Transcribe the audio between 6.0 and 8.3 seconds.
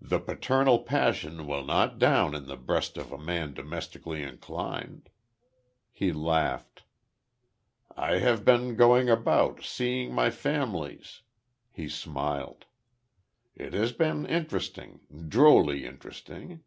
laughed. "I